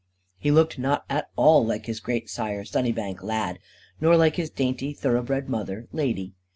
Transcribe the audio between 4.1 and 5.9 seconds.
like his dainty, thoroughbred mother,